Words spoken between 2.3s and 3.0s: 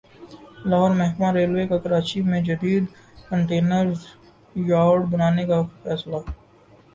جدید